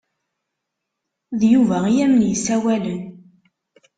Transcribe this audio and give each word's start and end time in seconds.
D 1.39 1.41
Yuba 1.53 1.77
i 1.87 1.95
am-n-isawalen. 2.05 3.01